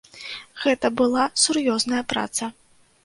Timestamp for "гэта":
0.63-0.87